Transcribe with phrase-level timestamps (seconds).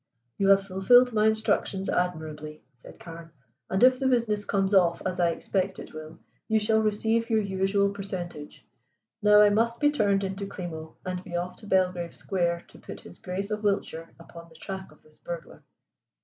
[0.39, 3.29] "You have fulfilled my instructions admirably," said Carne.
[3.69, 7.39] "And if the business comes off, as I expect it will, you shall receive your
[7.39, 8.65] usual percentage.
[9.21, 13.01] Now I must be turned into Klimo and be off to Belgrave Square to put
[13.01, 15.61] His Grace of Wiltshire upon the track of this burglar."